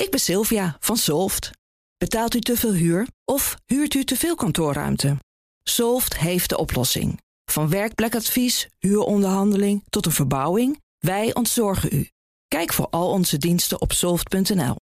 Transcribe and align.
Ik 0.00 0.10
ben 0.10 0.20
Sylvia 0.20 0.76
van 0.80 0.96
Solft. 0.96 1.50
Betaalt 1.98 2.34
u 2.34 2.40
te 2.40 2.56
veel 2.56 2.72
huur 2.72 3.06
of 3.24 3.56
huurt 3.66 3.94
u 3.94 4.04
te 4.04 4.16
veel 4.16 4.34
kantoorruimte? 4.34 5.16
Solft 5.62 6.18
heeft 6.18 6.48
de 6.48 6.58
oplossing. 6.58 7.20
Van 7.44 7.68
werkplekadvies, 7.68 8.68
huuronderhandeling 8.78 9.82
tot 9.90 10.06
een 10.06 10.12
verbouwing, 10.12 10.80
wij 10.98 11.34
ontzorgen 11.34 11.88
u. 11.92 12.08
Kijk 12.48 12.72
voor 12.72 12.86
al 12.90 13.10
onze 13.10 13.38
diensten 13.38 13.80
op 13.80 13.92
soft.nl. 13.92 14.76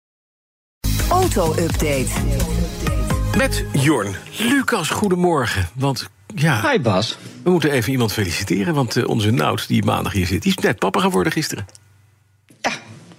Auto-update. 1.10 2.10
Met 3.36 3.64
Jorn. 3.72 4.16
Lucas, 4.38 4.90
goedemorgen. 4.90 5.68
Want 5.74 6.10
ja, 6.34 6.70
Hi 6.70 6.80
Bas. 6.80 7.18
we 7.42 7.50
moeten 7.50 7.70
even 7.70 7.92
iemand 7.92 8.12
feliciteren. 8.12 8.74
Want 8.74 8.96
eh, 8.96 9.08
onze 9.08 9.30
Nout, 9.30 9.68
die 9.68 9.84
maandag 9.84 10.12
hier 10.12 10.26
zit, 10.26 10.42
die 10.42 10.54
is 10.56 10.64
net 10.64 10.78
papa 10.78 11.00
geworden 11.00 11.32
gisteren. 11.32 11.66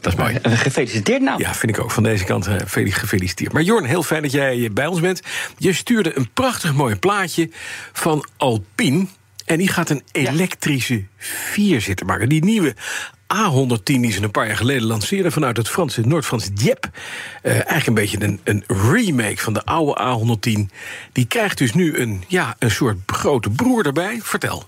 Dat 0.06 0.14
is 0.14 0.20
mooi. 0.20 0.36
eh, 0.42 0.60
gefeliciteerd 0.60 1.22
nou. 1.22 1.40
Ja, 1.42 1.54
vind 1.54 1.78
ik 1.78 1.84
ook. 1.84 1.92
Van 1.92 2.04
deze 2.04 2.24
kant 2.24 2.48
eh, 2.48 2.56
gefeliciteerd. 2.74 3.54
Maar 3.54 3.62
Jorn, 3.62 3.86
heel 3.86 4.04
fijn 4.04 4.22
dat 4.22 4.32
jij 4.32 4.64
eh, 4.64 4.70
bij 4.72 4.88
ons 4.88 5.00
bent. 5.00 5.22
Je 5.58 5.74
stuurde 5.74 6.18
een 6.18 6.30
prachtig 6.34 6.74
mooi 6.74 6.96
plaatje 6.96 7.50
van 7.94 8.28
Alpine. 8.38 9.06
En 9.46 9.58
die 9.58 9.68
gaat 9.68 9.90
een 9.90 10.04
elektrische 10.12 11.04
vierzitter 11.18 12.06
maken. 12.06 12.30
Die 12.30 12.44
nieuwe 12.44 12.76
A110 13.34 13.84
die 13.84 14.12
ze 14.12 14.24
een 14.24 14.32
paar 14.32 14.48
jaar 14.48 14.58
geleden 14.58 14.88
lanceerden... 14.88 15.32
vanuit 15.32 15.58
het 15.58 15.70
Franse, 15.70 16.02
Noord-Franse 16.02 16.54
Dieppe. 16.54 16.90
Eh, 17.42 17.52
eigenlijk 17.52 17.88
een 17.88 17.94
beetje 17.94 18.24
een, 18.24 18.40
een 18.44 18.64
remake 18.68 19.38
van 19.38 19.54
de 19.54 19.66
oude 19.66 20.02
A110. 20.02 20.76
Die 21.12 21.26
krijgt 21.26 21.58
dus 21.58 21.74
nu 21.74 21.98
een, 21.98 22.24
ja, 22.28 22.56
een 22.60 22.72
soort 22.72 22.98
grote 23.06 23.50
broer 23.50 23.86
erbij. 23.86 24.20
Vertel. 24.22 24.68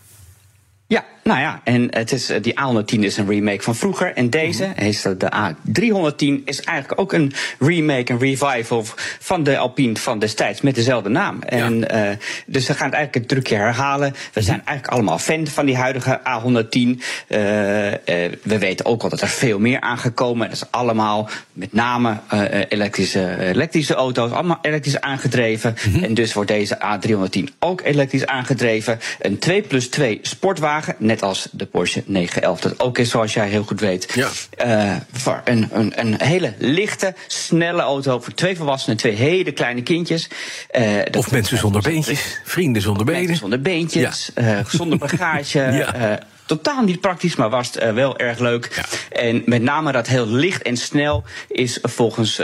Ja, 0.87 1.05
nou 1.27 1.39
ja, 1.39 1.61
en 1.63 1.87
het 1.89 2.11
is, 2.11 2.29
eh, 2.29 2.41
die 2.41 2.53
A110 2.59 3.03
is 3.03 3.17
een 3.17 3.27
remake 3.29 3.61
van 3.61 3.75
vroeger. 3.75 4.13
En 4.13 4.29
deze, 4.29 4.65
Mhm. 4.75 4.85
is 4.85 5.01
de 5.01 5.29
A310, 5.33 6.41
is 6.45 6.61
eigenlijk 6.61 6.99
ook 7.01 7.13
een 7.13 7.33
remake, 7.59 8.11
een 8.11 8.19
revival 8.19 8.85
van 9.19 9.43
de 9.43 9.57
Alpine 9.57 9.95
van 9.95 10.19
destijds 10.19 10.61
met 10.61 10.75
dezelfde 10.75 11.09
naam. 11.09 11.41
En, 11.41 11.89
eh, 11.89 12.15
dus 12.45 12.65
ze 12.65 12.73
gaan 12.73 12.85
het 12.85 12.95
eigenlijk 12.95 13.15
een 13.15 13.25
trucje 13.35 13.55
herhalen. 13.55 14.15
We 14.33 14.41
zijn 14.41 14.61
eigenlijk 14.65 14.87
allemaal 14.87 15.17
fan 15.19 15.47
van 15.47 15.65
die 15.65 15.75
huidige 15.77 16.19
A110. 16.23 17.01
Eh, 17.27 17.87
eh, 17.93 18.31
we 18.43 18.57
weten 18.57 18.85
ook 18.85 19.03
al 19.03 19.09
dat 19.09 19.21
er 19.21 19.27
veel 19.27 19.59
meer 19.59 19.81
aangekomen. 19.81 20.47
Dat 20.49 20.55
is 20.57 20.71
allemaal 20.71 21.29
met 21.53 21.73
name 21.73 22.17
eh, 22.29 22.45
eh, 22.61 22.65
elektrische, 22.69 23.37
elektrische 23.39 23.93
auto's, 23.93 24.31
allemaal 24.31 24.59
elektrisch 24.61 25.01
aangedreven. 25.01 25.75
En 26.01 26.13
dus 26.13 26.33
wordt 26.33 26.49
deze 26.49 26.77
A310 26.81 27.49
ook 27.59 27.81
elektrisch 27.83 28.25
aangedreven. 28.25 28.99
Een 29.19 29.37
2 29.39 29.61
plus 29.61 29.89
2 29.89 30.19
sportwagen, 30.21 30.95
net 30.97 31.16
als 31.21 31.47
de 31.51 31.65
Porsche 31.65 32.03
911. 32.05 32.59
Dat 32.61 32.79
ook 32.79 32.97
is, 32.97 33.09
zoals 33.09 33.33
jij 33.33 33.47
heel 33.47 33.63
goed 33.63 33.79
weet. 33.79 34.13
Ja. 34.13 34.29
Eh, 34.57 34.95
voor 35.11 35.41
een, 35.45 35.69
een, 35.71 35.93
een 35.99 36.15
hele 36.21 36.53
lichte, 36.57 37.15
snelle 37.27 37.81
auto 37.81 38.19
voor 38.19 38.33
twee 38.33 38.55
volwassenen 38.55 38.95
en 38.97 39.01
twee 39.01 39.15
hele 39.15 39.51
kleine 39.51 39.81
kindjes. 39.83 40.27
Eh, 40.69 40.85
Of 41.17 41.31
mensen 41.31 41.57
zonder 41.57 41.81
beentjes, 41.81 42.41
vrienden 42.45 42.81
zonder 42.81 43.05
Mensen 43.05 43.23
benen. 43.23 43.37
zonder 43.39 43.61
beentjes, 43.61 44.31
eh, 44.33 44.59
zonder 44.67 44.97
bagage. 44.97 45.59
Ja. 45.77 46.19
totaal 46.45 46.83
niet 46.83 47.01
praktisch, 47.01 47.35
maar 47.35 47.49
was 47.49 47.71
het 47.73 47.93
wel 47.93 48.17
erg 48.17 48.39
leuk. 48.39 48.69
Ja. 48.75 49.17
En 49.21 49.41
met 49.45 49.61
name 49.61 49.91
dat 49.91 50.07
heel 50.07 50.27
licht 50.27 50.61
en 50.61 50.77
snel 50.77 51.23
is 51.47 51.79
volgens 51.81 52.41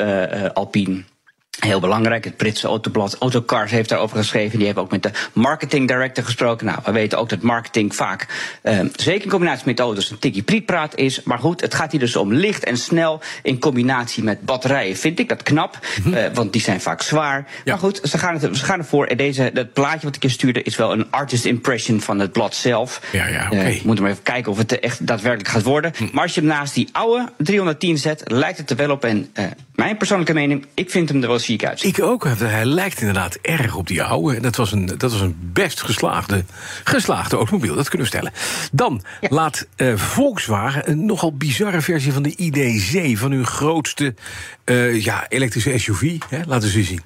Alpine. 0.53 1.03
Heel 1.63 1.79
belangrijk. 1.79 2.23
Het 2.23 2.37
Britse 2.37 2.67
autoblad 2.67 3.17
Autocars 3.19 3.71
heeft 3.71 3.89
daarover 3.89 4.17
geschreven. 4.17 4.57
Die 4.57 4.65
hebben 4.65 4.83
ook 4.83 4.91
met 4.91 5.03
de 5.03 5.11
marketing 5.33 5.87
director 5.87 6.23
gesproken. 6.23 6.65
Nou, 6.65 6.79
we 6.83 6.91
weten 6.91 7.17
ook 7.17 7.29
dat 7.29 7.41
marketing 7.41 7.95
vaak, 7.95 8.27
eh, 8.61 8.79
zeker 8.95 9.23
in 9.23 9.29
combinatie 9.29 9.65
met 9.65 9.79
auto's, 9.79 10.09
een 10.09 10.19
tikkie 10.19 10.43
prietpraat 10.43 10.95
is. 10.95 11.23
Maar 11.23 11.39
goed, 11.39 11.61
het 11.61 11.73
gaat 11.73 11.91
hier 11.91 11.99
dus 11.99 12.15
om 12.15 12.33
licht 12.33 12.63
en 12.63 12.77
snel 12.77 13.21
in 13.43 13.59
combinatie 13.59 14.23
met 14.23 14.41
batterijen. 14.41 14.95
Vind 14.97 15.19
ik 15.19 15.29
dat 15.29 15.43
knap, 15.43 15.79
eh, 16.13 16.23
want 16.33 16.53
die 16.53 16.61
zijn 16.61 16.81
vaak 16.81 17.01
zwaar. 17.01 17.39
Mhm. 17.39 17.49
Ja. 17.63 17.71
Maar 17.71 17.77
goed, 17.77 17.99
ze 18.03 18.17
gaan, 18.17 18.33
het, 18.33 18.57
ze 18.57 18.65
gaan 18.65 18.79
ervoor. 18.79 19.05
En 19.05 19.17
deze, 19.17 19.51
dat 19.53 19.73
plaatje 19.73 20.05
wat 20.05 20.15
ik 20.15 20.23
je 20.23 20.29
stuurde 20.29 20.63
is 20.63 20.75
wel 20.75 20.91
een 20.91 21.11
artist 21.11 21.45
impression 21.45 22.01
van 22.01 22.19
het 22.19 22.31
blad 22.31 22.55
zelf. 22.55 23.01
Ja, 23.11 23.27
ja, 23.27 23.45
oké. 23.45 23.61
Eh, 23.61 23.83
moet 23.83 23.99
maar 23.99 24.09
even 24.09 24.23
kijken 24.23 24.51
of 24.51 24.57
het 24.57 24.79
echt 24.79 25.07
daadwerkelijk 25.07 25.49
gaat 25.49 25.63
worden. 25.63 25.93
Hm. 25.97 26.07
Maar 26.11 26.23
als 26.23 26.33
je 26.33 26.39
hem 26.39 26.49
naast 26.49 26.73
die 26.73 26.89
oude 26.91 27.31
310 27.37 27.97
zet, 27.97 28.21
lijkt 28.25 28.57
het 28.57 28.69
er 28.69 28.75
wel 28.75 28.91
op. 28.91 29.03
En 29.03 29.29
eh, 29.33 29.45
mijn 29.75 29.97
persoonlijke 29.97 30.33
mening, 30.33 30.65
ik 30.73 30.89
vind 30.89 31.09
hem 31.09 31.21
er 31.21 31.27
wel 31.27 31.37
chic 31.39 31.65
uitzien. 31.65 31.89
Ik 31.89 32.01
ook. 32.01 32.27
Hij 32.37 32.65
lijkt 32.65 32.99
inderdaad 32.99 33.35
erg 33.41 33.75
op 33.75 33.87
die 33.87 34.03
oude. 34.03 34.39
Dat 34.39 34.55
was 34.55 34.71
een, 34.71 34.85
dat 34.85 35.11
was 35.11 35.21
een 35.21 35.35
best 35.39 35.81
geslaagde, 35.81 36.43
geslaagde 36.83 37.35
automobiel, 37.35 37.75
dat 37.75 37.89
kunnen 37.89 38.07
we 38.07 38.17
stellen. 38.17 38.31
Dan 38.71 39.03
laat 39.29 39.67
eh, 39.75 39.95
Volkswagen 39.95 40.89
een 40.89 41.05
nogal 41.05 41.33
bizarre 41.33 41.81
versie 41.81 42.13
van 42.13 42.23
de 42.23 42.35
ID.7... 42.35 43.19
van 43.19 43.31
hun 43.31 43.45
grootste 43.45 44.13
eh, 44.63 45.01
ja, 45.03 45.25
elektrische 45.29 45.77
SUV. 45.77 46.17
Hè? 46.29 46.39
Laten 46.45 46.69
ze 46.69 46.83
zien. 46.83 47.01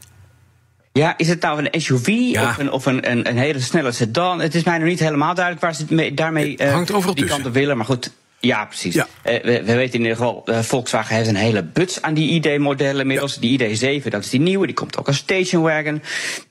Ja, 0.94 1.14
is 1.18 1.28
het 1.28 1.42
nou 1.42 1.66
een 1.66 1.82
SUV 1.82 2.08
Ja. 2.08 2.50
of, 2.50 2.58
een, 2.58 2.72
of 2.72 2.86
een, 2.86 3.12
een, 3.12 3.30
een 3.30 3.38
hele 3.38 3.60
snelle 3.60 3.92
sedan? 3.92 4.40
Het 4.42 4.56
is 4.56 4.64
mij 4.64 4.78
nog 4.78 4.88
niet 4.88 5.00
helemaal 5.00 5.34
duidelijk 5.34 5.64
waar 5.66 5.76
ze 5.76 5.82
het 5.82 5.92
mee, 5.92 6.14
daarmee 6.14 6.58
eh, 6.58 6.72
hangt 6.74 6.92
overal 6.92 7.16
die 7.16 7.26
kant 7.26 7.46
op 7.46 7.54
willen. 7.54 7.78
Maar 7.78 7.86
goed, 7.86 8.12
ja, 8.40 8.66
precies. 8.66 8.94
Ja. 8.94 9.08
Eh, 9.22 9.44
we, 9.44 9.64
we 9.64 9.76
weten 9.76 9.94
in 9.94 10.02
ieder 10.02 10.18
geval, 10.18 10.42
eh, 10.46 10.60
Volkswagen 10.60 11.16
heeft 11.16 11.30
een 11.30 11.36
hele 11.36 11.64
buts 11.64 12.02
aan 12.02 12.14
die 12.14 12.30
ID-modellen 12.30 13.02
inmiddels. 13.02 13.38
Die 13.38 13.60
ID7, 13.60 14.08
dat 14.08 14.24
is 14.24 14.30
die 14.30 14.40
nieuwe, 14.40 14.66
die 14.66 14.76
komt 14.76 14.98
ook 14.98 15.08
als 15.08 15.18
stationwagen. 15.18 16.04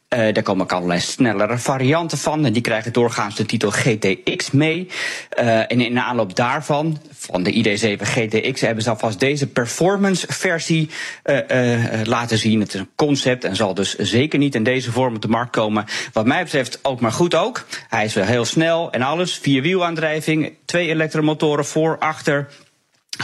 Eh 0.08 0.34
daar 0.34 0.42
komen 0.42 0.62
ook 0.62 0.72
allerlei 0.72 1.00
snellere 1.00 1.58
varianten 1.58 2.18
van. 2.18 2.44
En 2.44 2.52
die 2.52 2.62
krijgen 2.62 2.92
doorgaans 2.92 3.34
de 3.34 3.46
titel 3.46 3.70
GTX 3.70 4.50
mee. 4.50 4.88
Eh, 5.28 5.58
en 5.58 5.80
in 5.80 5.94
de 5.94 6.02
aanloop 6.02 6.36
daarvan, 6.36 7.00
van 7.12 7.42
de 7.42 7.52
ID7 7.52 8.02
GTX, 8.02 8.60
hebben 8.60 8.82
ze 8.82 8.90
alvast 8.90 9.20
deze 9.20 9.46
performance-versie 9.46 10.90
eh, 11.22 12.00
eh, 12.00 12.06
laten 12.06 12.38
zien. 12.38 12.60
Het 12.60 12.74
is 12.74 12.80
een 12.80 12.90
concept 12.94 13.44
en 13.44 13.56
zal 13.56 13.74
dus 13.74 13.94
zeker 13.94 14.38
niet 14.38 14.54
in 14.54 14.62
deze 14.62 14.92
vorm 14.92 15.14
op 15.14 15.22
de 15.22 15.28
markt 15.28 15.52
komen. 15.52 15.84
Wat 16.12 16.26
mij 16.26 16.42
betreft 16.42 16.78
ook 16.82 17.00
maar 17.00 17.12
goed 17.12 17.34
ook. 17.34 17.64
Hij 17.88 18.04
is 18.04 18.14
wel 18.14 18.24
heel 18.24 18.44
snel 18.44 18.90
en 18.90 19.02
alles. 19.02 19.34
Vierwielaandrijving, 19.34 20.52
twee 20.64 20.88
elektromotoren 20.88 21.64
voor, 21.64 21.98
achter. 21.98 22.48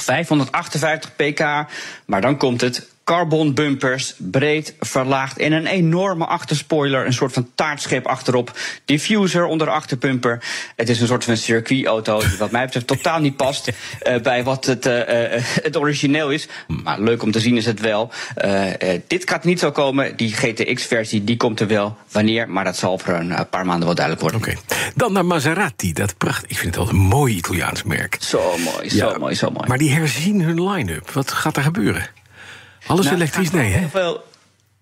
558 0.01 1.17
pk, 1.17 1.41
maar 2.07 2.21
dan 2.21 2.37
komt 2.37 2.61
het. 2.61 2.92
Carbon 3.05 3.55
bumpers, 3.55 4.15
breed, 4.19 4.75
verlaagd 4.81 5.39
en 5.39 5.53
een 5.53 5.67
enorme 5.67 6.27
achterspoiler. 6.27 7.07
Een 7.07 7.13
soort 7.13 7.33
van 7.33 7.49
taartschep 7.55 8.07
achterop. 8.07 8.59
Diffuser 8.85 9.45
onder 9.45 9.67
de 9.67 9.73
achterbumper. 9.73 10.43
Het 10.77 10.89
is 10.89 11.01
een 11.01 11.07
soort 11.07 11.25
van 11.25 11.37
circuitauto 11.37 12.19
die 12.19 12.39
wat 12.39 12.51
mij 12.51 12.65
betreft 12.65 12.87
totaal 12.87 13.21
niet 13.21 13.37
past 13.37 13.71
eh, 14.01 14.21
bij 14.21 14.45
wat 14.45 14.65
het, 14.65 14.87
eh, 14.87 15.35
eh, 15.35 15.43
het 15.63 15.77
origineel 15.77 16.31
is. 16.31 16.49
Maar 16.83 17.01
leuk 17.01 17.23
om 17.23 17.31
te 17.31 17.41
zien 17.41 17.57
is 17.57 17.67
het 17.67 17.81
wel. 17.81 18.11
Dit 19.07 19.31
gaat 19.31 19.45
niet 19.45 19.59
zo 19.59 19.71
komen. 19.71 20.17
Die 20.17 20.33
GTX-versie 20.33 21.25
die 21.25 21.37
komt 21.37 21.61
er 21.61 21.67
wel. 21.67 21.97
Wanneer? 22.11 22.51
Maar 22.51 22.65
dat 22.65 22.77
zal 22.77 22.93
over 22.93 23.15
een 23.15 23.49
paar 23.51 23.67
maanden 23.67 23.87
wel 23.87 23.95
duidelijk 23.95 24.31
worden. 24.31 24.41
Oké. 24.41 24.77
Dan 24.95 25.13
naar 25.13 25.27
Maserati. 25.27 25.93
Dat 25.93 26.19
pracht, 26.19 26.45
ik 26.47 26.59
vind 26.59 26.75
het 26.75 26.85
wel 26.85 26.93
een 26.93 27.07
mooi 27.07 27.35
Italiaans 27.35 27.83
merk. 27.83 28.17
Zo 28.21 28.59
mooi, 28.59 28.91
zo 28.91 29.11
Ja, 29.11 29.19
mooi, 29.19 29.35
zo 29.35 29.51
mooi. 29.51 29.69
Maar 29.69 29.79
die 29.79 29.93
herzien 29.93 30.43
hun 30.43 30.71
line-up. 30.71 31.11
Wat 31.11 31.33
gaat 31.33 31.57
er 31.57 31.63
gebeuren? 31.63 32.21
Alles 32.87 33.05
Nou, 33.05 33.17
elektrisch? 33.17 33.51
Nee, 33.51 33.73
hè? 33.73 33.79
heel 33.79 33.89
veel- 33.89 34.23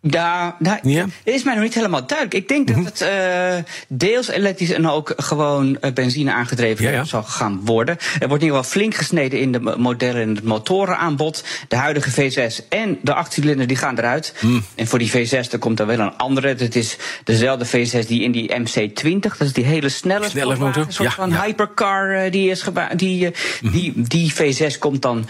Ja, 0.03 0.56
nou, 0.59 0.78
Ja? 0.83 1.00
het 1.03 1.34
is 1.34 1.43
mij 1.44 1.55
nog 1.55 1.62
niet 1.62 1.75
helemaal 1.75 2.06
duidelijk. 2.06 2.37
Ik 2.43 2.49
denk 2.49 2.69
Mhm. 2.69 2.83
dat 2.83 2.99
het 2.99 3.09
eh, 3.09 3.72
deels 3.88 4.28
elektrisch 4.28 4.71
en 4.71 4.88
ook 4.88 5.12
gewoon 5.16 5.78
eh, 5.81 5.93
benzine 5.93 6.33
aangedreven 6.33 6.84
Ja, 6.84 6.91
ja. 6.91 7.05
zal 7.05 7.22
gaan 7.22 7.61
worden. 7.65 7.97
Er 8.21 8.28
wordt 8.28 8.43
in 8.43 8.49
ieder 8.49 8.56
geval 8.65 8.71
flink 8.81 8.94
gesneden 8.94 9.41
in 9.41 9.53
de 9.53 9.60
mo- 9.60 9.77
modellen 9.78 10.22
en 10.22 10.34
het 10.34 10.44
motorenaanbod. 10.44 11.44
De 11.69 11.77
huidige 11.77 12.10
V6 12.10 12.66
en 12.69 12.99
de 13.03 13.15
achtcilinder 13.15 13.66
die 13.66 13.77
gaan 13.77 13.99
eruit. 13.99 14.34
Hmm. 14.39 14.65
En 14.75 14.87
voor 14.87 14.99
die 14.99 15.10
V6 15.10 15.53
er 15.53 15.59
komt 15.59 15.81
er 15.81 15.87
wel 15.87 15.99
een 15.99 16.16
andere. 16.16 16.49
Het 16.49 16.77
is 16.77 16.97
dezelfde 17.25 17.66
V6 17.66 18.06
die 18.06 18.22
in 18.22 18.33
die 18.33 18.53
MC20, 18.60 19.21
dat 19.39 19.47
is 19.47 19.53
die 19.53 19.65
hele 19.65 19.89
snelle, 19.89 20.28
motor. 20.59 20.83
Een 20.87 20.93
soort 20.93 21.15
van. 21.15 21.28
Mhm. 21.28 21.41
hypercar 21.43 22.10
eh, 22.25 22.33
die 22.33 22.50
is 22.50 22.62
gebouwd. 22.62 22.99
Die, 22.99 23.27
eh, 23.27 23.33
die, 23.72 23.93
die 23.97 24.33
V6 24.34 24.78
komt 24.78 25.03
dan 25.03 25.27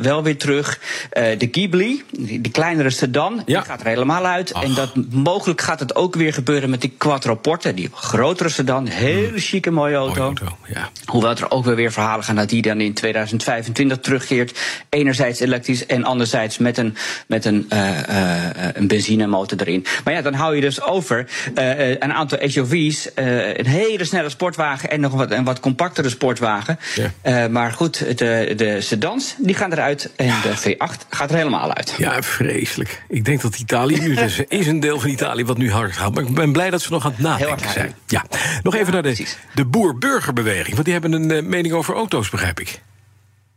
wel 0.00 0.22
weer 0.22 0.36
terug. 0.36 0.78
De 1.10 1.48
Ghibli, 1.52 2.02
die, 2.10 2.40
die 2.40 2.52
kleinere 2.52 2.90
sedan, 2.90 3.42
die 3.46 3.60
gaat 3.62 3.80
er 3.80 3.86
helemaal 3.86 4.08
uit. 4.18 4.54
Ach. 4.54 4.62
En 4.62 4.74
dat 4.74 4.90
mogelijk 5.10 5.60
gaat 5.60 5.80
het 5.80 5.94
ook 5.94 6.14
weer 6.14 6.32
gebeuren 6.32 6.70
met 6.70 6.80
die 6.80 6.94
Quattroporte, 6.98 7.74
die 7.74 7.90
grotere 7.94 8.48
sedan. 8.48 8.86
Hele 8.86 9.38
chique 9.38 9.70
mooie 9.70 9.94
auto. 9.94 10.22
Mooie 10.22 10.38
auto, 10.40 10.56
ja. 10.66 10.90
Hoewel 11.04 11.30
er 11.30 11.50
ook 11.50 11.64
weer 11.64 11.76
weer 11.76 11.92
verhalen 11.92 12.24
gaan 12.24 12.36
dat 12.36 12.48
die 12.48 12.62
dan 12.62 12.80
in 12.80 12.94
2025 12.94 13.98
terugkeert. 13.98 14.58
Enerzijds 14.88 15.40
elektrisch 15.40 15.86
en 15.86 16.04
anderzijds 16.04 16.58
met 16.58 16.78
een, 16.78 16.96
met 17.26 17.44
een, 17.44 17.66
eh, 17.68 17.98
eh, 17.98 18.68
een 18.72 18.86
benzinemotor 18.86 19.60
erin. 19.60 19.86
Maar 20.04 20.14
ja, 20.14 20.22
dan 20.22 20.34
hou 20.34 20.54
je 20.54 20.60
dus 20.60 20.82
over 20.82 21.26
eh, 21.54 21.88
een 21.88 22.12
aantal 22.12 22.38
SUV's, 22.42 23.08
een 23.14 23.66
hele 23.66 24.04
snelle 24.04 24.28
sportwagen 24.28 24.90
en 24.90 25.00
nog 25.00 25.12
wat, 25.12 25.30
een 25.30 25.44
wat 25.44 25.60
compactere 25.60 26.08
sportwagen. 26.08 26.78
Ja. 27.22 27.48
Maar 27.48 27.72
goed, 27.72 28.18
de, 28.18 28.52
de 28.56 28.80
sedans 28.80 29.34
die 29.38 29.54
gaan 29.54 29.72
eruit 29.72 30.10
en 30.16 30.34
de 30.42 30.76
V8 30.76 31.08
gaat 31.08 31.30
er 31.30 31.36
helemaal 31.36 31.74
uit. 31.74 31.94
Ja, 31.98 32.22
vreselijk. 32.22 33.02
Ik 33.08 33.24
denk 33.24 33.40
dat 33.40 33.58
Italië 33.58 33.99
nu 34.00 34.16
is, 34.48 34.66
een 34.66 34.80
deel 34.80 35.00
van 35.00 35.10
Italië 35.10 35.44
wat 35.44 35.58
nu 35.58 35.70
hard 35.70 35.92
gaat. 35.92 36.14
Maar 36.14 36.24
ik 36.24 36.34
ben 36.34 36.52
blij 36.52 36.70
dat 36.70 36.82
ze 36.82 36.92
nog 36.92 37.04
aan 37.04 37.10
het 37.10 37.20
nadenken 37.20 37.70
zijn. 37.70 37.94
Ja. 38.06 38.24
Nog 38.62 38.74
even 38.74 38.92
naar 38.92 39.02
de, 39.02 39.26
de 39.54 39.64
boer-burgerbeweging. 39.64 40.72
Want 40.72 40.84
die 40.84 40.92
hebben 40.92 41.12
een 41.12 41.30
eh, 41.30 41.42
mening 41.42 41.74
over 41.74 41.94
auto's, 41.94 42.30
begrijp 42.30 42.60
ik. 42.60 42.80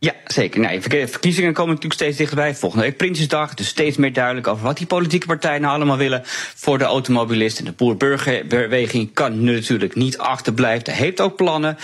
Ja, 0.04 0.14
zeker. 0.26 0.60
Nee, 0.60 0.82
verkiezingen 0.82 1.54
komen 1.54 1.74
natuurlijk 1.74 2.02
steeds 2.02 2.18
dichterbij. 2.18 2.56
Volgende 2.56 2.86
week 2.86 2.98
Prinsjesdag. 2.98 3.54
Dus 3.54 3.68
steeds 3.68 3.98
meer 3.98 4.14
duidelijk 4.14 4.48
over 4.48 4.64
wat 4.64 4.78
die 4.78 4.88
politieke 4.88 5.28
partijen 5.28 5.62
nou 5.62 5.74
allemaal 5.74 5.98
willen 5.98 6.22
voor 6.56 6.78
de 6.78 6.84
automobilist. 6.84 7.60
En 7.60 7.66
de 7.66 7.72
boer-burgerbeweging 7.72 9.14
kan 9.14 9.44
natuurlijk 9.44 9.96
niet 9.96 10.18
achterblijven. 10.18 10.94
Heeft 10.94 11.22
ook 11.22 11.36
plannen. 11.36 11.78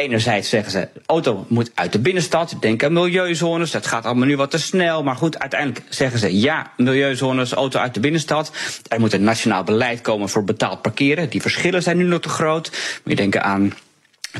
Enerzijds 0.00 0.48
zeggen 0.48 0.72
ze, 0.72 0.88
auto 1.06 1.44
moet 1.48 1.70
uit 1.74 1.92
de 1.92 1.98
binnenstad. 1.98 2.56
Denk 2.60 2.84
aan 2.84 2.92
milieuzones, 2.92 3.70
dat 3.70 3.86
gaat 3.86 4.04
allemaal 4.04 4.26
nu 4.26 4.36
wat 4.36 4.50
te 4.50 4.58
snel. 4.58 5.02
Maar 5.02 5.16
goed, 5.16 5.38
uiteindelijk 5.38 5.82
zeggen 5.88 6.18
ze, 6.18 6.40
ja, 6.40 6.72
milieuzones, 6.76 7.52
auto 7.52 7.78
uit 7.78 7.94
de 7.94 8.00
binnenstad. 8.00 8.52
Er 8.88 9.00
moet 9.00 9.12
een 9.12 9.22
nationaal 9.22 9.64
beleid 9.64 10.00
komen 10.00 10.28
voor 10.28 10.44
betaald 10.44 10.82
parkeren. 10.82 11.30
Die 11.30 11.40
verschillen 11.40 11.82
zijn 11.82 11.96
nu 11.96 12.04
nog 12.04 12.20
te 12.20 12.28
groot. 12.28 12.70
Moet 12.70 13.12
je 13.12 13.16
denken 13.16 13.42
aan 13.42 13.72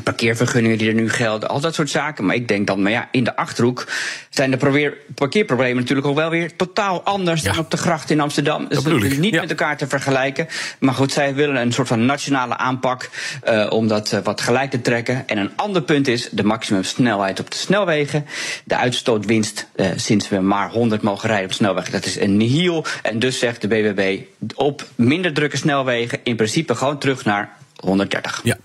parkeervergunningen 0.03 0.77
die 0.77 0.87
er 0.87 0.93
nu 0.93 1.09
gelden, 1.09 1.49
al 1.49 1.59
dat 1.59 1.75
soort 1.75 1.89
zaken. 1.89 2.25
Maar 2.25 2.35
ik 2.35 2.47
denk 2.47 2.67
dan, 2.67 2.81
maar 2.81 2.91
ja, 2.91 3.07
in 3.11 3.23
de 3.23 3.35
achterhoek 3.35 3.87
zijn 4.29 4.51
de 4.51 4.97
parkeerproblemen 5.15 5.75
natuurlijk 5.75 6.07
ook 6.07 6.15
wel 6.15 6.29
weer 6.29 6.55
totaal 6.55 7.01
anders 7.03 7.41
dan 7.41 7.57
op 7.57 7.71
de 7.71 7.77
gracht 7.77 8.09
in 8.09 8.19
Amsterdam. 8.19 8.67
Dus 8.67 8.83
dat 8.83 9.03
is 9.03 9.17
niet 9.17 9.39
met 9.39 9.49
elkaar 9.49 9.77
te 9.77 9.87
vergelijken. 9.87 10.47
Maar 10.79 10.93
goed, 10.93 11.11
zij 11.11 11.35
willen 11.35 11.55
een 11.55 11.73
soort 11.73 11.87
van 11.87 12.05
nationale 12.05 12.57
aanpak 12.57 13.09
uh, 13.49 13.67
om 13.69 13.87
dat 13.87 14.11
uh, 14.11 14.19
wat 14.23 14.41
gelijk 14.41 14.71
te 14.71 14.81
trekken. 14.81 15.27
En 15.27 15.37
een 15.37 15.51
ander 15.55 15.81
punt 15.81 16.07
is 16.07 16.29
de 16.29 16.43
maximumsnelheid 16.43 17.39
op 17.39 17.51
de 17.51 17.57
snelwegen. 17.57 18.25
De 18.63 18.75
uitstootwinst 18.75 19.67
uh, 19.75 19.87
sinds 19.95 20.29
we 20.29 20.39
maar 20.39 20.69
100 20.69 21.01
mogen 21.01 21.27
rijden 21.29 21.45
op 21.45 21.53
snelwegen, 21.53 21.91
dat 21.91 22.05
is 22.05 22.19
een 22.19 22.37
nihil. 22.37 22.85
En 23.01 23.19
dus 23.19 23.39
zegt 23.39 23.61
de 23.61 23.67
BBB 23.67 24.19
op 24.55 24.87
minder 24.95 25.33
drukke 25.33 25.57
snelwegen 25.57 26.19
in 26.23 26.35
principe 26.35 26.75
gewoon 26.75 26.97
terug 26.97 27.25
naar 27.25 27.49
130. 27.75 28.41
Ja. 28.43 28.57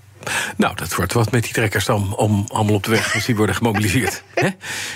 Nou, 0.57 0.77
dat 0.77 0.95
wordt 0.95 1.13
wat 1.13 1.31
met 1.31 1.43
die 1.43 1.53
trekkers 1.53 1.85
dan 1.85 2.17
om, 2.17 2.45
allemaal 2.49 2.75
op 2.75 2.85
de 2.85 2.91
weg 2.91 3.15
als 3.15 3.25
die 3.25 3.37
worden 3.37 3.55
gemobiliseerd. 3.55 4.23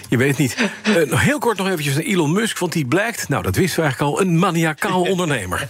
Je 0.09 0.17
weet 0.17 0.29
het 0.29 0.39
niet. 0.39 0.57
Uh, 0.89 1.21
heel 1.21 1.39
kort 1.39 1.59
nog 1.59 1.69
eventjes 1.69 1.95
naar 1.95 2.05
Elon 2.05 2.33
Musk, 2.33 2.59
want 2.59 2.73
die 2.73 2.87
blijkt, 2.87 3.29
nou 3.29 3.43
dat 3.43 3.57
wisten 3.57 3.77
we 3.77 3.83
eigenlijk 3.83 4.13
al, 4.13 4.21
een 4.21 4.39
maniacaal 4.39 5.03
ondernemer. 5.03 5.69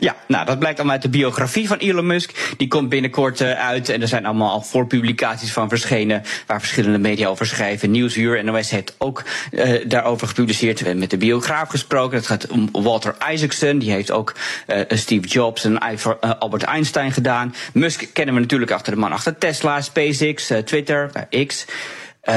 Ja, 0.00 0.16
nou, 0.26 0.46
dat 0.46 0.58
blijkt 0.58 0.78
allemaal 0.78 0.94
uit 0.94 1.04
de 1.04 1.18
biografie 1.18 1.68
van 1.68 1.76
Elon 1.76 2.06
Musk. 2.06 2.54
Die 2.56 2.68
komt 2.68 2.88
binnenkort 2.88 3.40
uh, 3.40 3.52
uit 3.52 3.88
en 3.88 4.02
er 4.02 4.08
zijn 4.08 4.26
allemaal 4.26 4.50
al 4.50 4.62
voorpublicaties 4.62 5.52
van 5.52 5.68
verschenen... 5.68 6.22
waar 6.46 6.60
verschillende 6.60 6.98
media 6.98 7.28
over 7.28 7.46
schrijven. 7.46 7.90
Nieuwsuur, 7.90 8.44
NOS 8.44 8.70
heeft 8.70 8.94
ook 8.98 9.24
uh, 9.50 9.84
daarover 9.86 10.28
gepubliceerd. 10.28 10.78
We 10.78 10.84
hebben 10.84 11.00
met 11.00 11.10
de 11.10 11.16
biograaf 11.16 11.68
gesproken. 11.68 12.16
Het 12.16 12.26
gaat 12.26 12.46
om 12.46 12.68
Walter 12.72 13.16
Isaacson. 13.32 13.78
Die 13.78 13.90
heeft 13.90 14.10
ook 14.10 14.34
uh, 14.66 14.80
Steve 14.88 15.28
Jobs 15.28 15.64
en 15.64 15.78
Albert 16.38 16.62
Einstein 16.62 17.12
gedaan. 17.12 17.54
Musk 17.72 18.06
kennen 18.12 18.34
we 18.34 18.40
natuurlijk 18.40 18.70
achter 18.70 18.92
de 18.92 18.98
man 18.98 19.12
achter 19.12 19.38
Tesla, 19.38 19.80
SpaceX, 19.80 20.52
Twitter, 20.64 21.10
X... 21.46 21.66
Uh, 22.22 22.34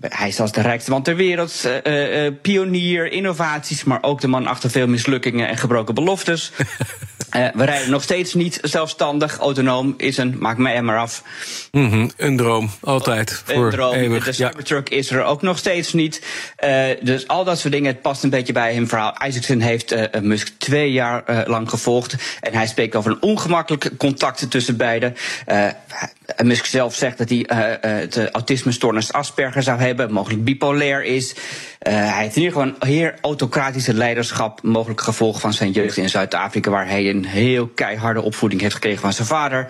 hij 0.00 0.28
is 0.28 0.40
als 0.40 0.52
de 0.52 0.60
rijkste 0.60 0.90
man 0.90 1.02
ter 1.02 1.16
wereld, 1.16 1.68
uh, 1.86 2.24
uh, 2.24 2.32
pionier, 2.42 3.12
innovaties, 3.12 3.84
maar 3.84 4.02
ook 4.02 4.20
de 4.20 4.28
man 4.28 4.46
achter 4.46 4.70
veel 4.70 4.86
mislukkingen 4.86 5.48
en 5.48 5.56
gebroken 5.56 5.94
beloftes. 5.94 6.52
we 7.32 7.64
rijden 7.64 7.90
nog 7.90 8.02
steeds 8.02 8.34
niet 8.34 8.58
zelfstandig, 8.62 9.38
autonoom 9.38 9.94
is 9.96 10.16
een, 10.16 10.36
maak 10.38 10.58
mij 10.58 10.74
er 10.74 10.84
maar 10.84 10.98
af. 10.98 11.22
Mm 11.70 11.90
-hmm, 11.90 12.10
een 12.16 12.36
droom, 12.36 12.70
altijd. 12.80 13.42
Een 13.46 13.70
droom. 13.70 13.94
Eeuwig, 13.94 14.24
de 14.24 14.32
Cybertruck 14.32 14.88
ja. 14.88 14.96
is 14.96 15.10
er 15.10 15.24
ook 15.24 15.42
nog 15.42 15.58
steeds 15.58 15.92
niet. 15.92 16.22
dus 17.02 17.28
al 17.28 17.44
dat 17.44 17.58
soort 17.58 17.72
dingen, 17.72 17.92
het 17.92 18.02
past 18.02 18.22
een 18.22 18.30
beetje 18.30 18.52
bij 18.52 18.74
hem 18.74 18.88
verhaal. 18.88 19.16
Isaacson 19.26 19.60
heeft 19.60 19.94
Musk 20.20 20.52
twee 20.58 20.92
jaar 20.92 21.44
lang 21.46 21.70
gevolgd 21.70 22.16
en 22.40 22.54
hij 22.54 22.66
spreekt 22.66 22.96
over 22.96 23.10
een 23.10 23.22
ongemakkelijk 23.22 23.90
contact 23.96 24.50
tussen 24.50 24.76
beiden. 24.76 25.16
Musk 26.42 26.64
zelf 26.64 26.94
zegt 26.94 27.18
dat 27.18 27.28
hij 27.28 27.46
het 27.80 28.30
autisme-stoornis 28.30 29.12
Asperger 29.12 29.62
zou 29.62 29.80
hebben, 29.80 30.12
mogelijk 30.12 30.44
bipolair 30.44 31.04
is. 31.04 31.34
Uh, 31.88 31.92
hij 31.92 32.22
heeft 32.22 32.36
in 32.36 32.42
ieder 32.42 32.58
geval 32.58 32.74
een 32.78 32.88
heer 32.88 33.14
autocratische 33.20 33.94
leiderschap, 33.94 34.62
mogelijk 34.62 35.00
gevolg 35.00 35.40
van 35.40 35.52
zijn 35.52 35.70
jeugd 35.70 35.96
in 35.96 36.08
Zuid-Afrika, 36.08 36.70
waar 36.70 36.88
hij 36.88 37.21
een 37.22 37.30
heel 37.30 37.66
keiharde 37.66 38.22
opvoeding 38.22 38.60
heeft 38.60 38.74
gekregen 38.74 39.00
van 39.00 39.12
zijn 39.12 39.26
vader. 39.26 39.66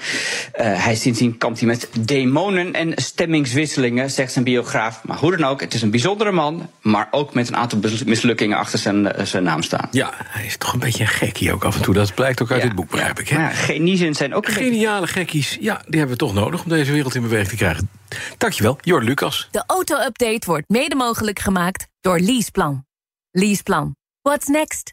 Uh, 0.60 0.84
hij 0.84 0.94
sindsdien 0.94 1.38
kampt 1.38 1.58
hij 1.58 1.68
met 1.68 1.88
demonen 2.00 2.72
en 2.72 2.92
stemmingswisselingen, 2.96 4.10
zegt 4.10 4.32
zijn 4.32 4.44
biograaf. 4.44 5.04
Maar 5.04 5.18
hoe 5.18 5.36
dan 5.36 5.48
ook, 5.48 5.60
het 5.60 5.74
is 5.74 5.82
een 5.82 5.90
bijzondere 5.90 6.32
man, 6.32 6.70
maar 6.80 7.08
ook 7.10 7.34
met 7.34 7.48
een 7.48 7.56
aantal 7.56 7.78
mislukkingen 8.06 8.58
achter 8.58 8.78
zijn, 8.78 9.04
uh, 9.04 9.24
zijn 9.24 9.42
naam 9.42 9.62
staan. 9.62 9.88
Ja, 9.90 10.10
hij 10.16 10.46
is 10.46 10.56
toch 10.56 10.72
een 10.72 10.78
beetje 10.78 11.02
een 11.02 11.08
gekkie 11.08 11.52
ook 11.52 11.64
af 11.64 11.76
en 11.76 11.82
toe. 11.82 11.94
Dat 11.94 12.14
blijkt 12.14 12.42
ook 12.42 12.50
uit 12.50 12.62
ja, 12.62 12.66
dit 12.66 12.76
boek, 12.76 12.90
begrijp 12.90 13.20
ik. 13.20 13.28
Hè? 13.28 13.38
Maar 13.38 13.52
geniezen 13.52 14.14
zijn 14.14 14.34
ook 14.34 14.48
Geniale 14.48 15.06
gekkies, 15.06 15.56
ja, 15.60 15.82
die 15.86 15.98
hebben 15.98 16.18
we 16.18 16.24
toch 16.24 16.34
nodig 16.34 16.62
om 16.62 16.68
deze 16.68 16.92
wereld 16.92 17.14
in 17.14 17.22
beweging 17.22 17.48
te 17.48 17.56
krijgen. 17.56 17.90
Dankjewel, 18.38 18.78
Jor 18.80 19.02
Lucas. 19.02 19.48
De 19.50 19.64
auto-update 19.66 20.46
wordt 20.46 20.68
mede 20.68 20.94
mogelijk 20.94 21.38
gemaakt 21.38 21.86
door 22.00 22.18
Leaseplan. 22.18 22.84
Leaseplan. 23.30 23.96
What's 24.22 24.46
next? 24.46 24.92